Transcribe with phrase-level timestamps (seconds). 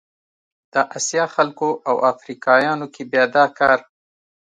[0.73, 3.79] د اسیا خلکو او افریقایانو کې بیا دا کار